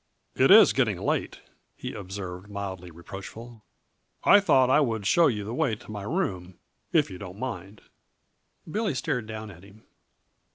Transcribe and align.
"It 0.33 0.49
is 0.49 0.73
getting 0.73 0.97
late," 0.97 1.41
he 1.75 1.93
observed, 1.93 2.49
mildly 2.49 2.89
reproachful. 2.89 3.61
"I 4.23 4.39
thought 4.39 4.71
I 4.71 4.79
would 4.79 5.05
show 5.05 5.27
you 5.27 5.43
the 5.43 5.53
way 5.53 5.75
to 5.75 5.91
my 5.91 6.01
room, 6.01 6.57
if 6.91 7.11
you 7.11 7.19
don't 7.19 7.37
mind." 7.37 7.81
Billy 8.67 8.95
stared 8.95 9.27
down 9.27 9.51
at 9.51 9.61
him. 9.63 9.83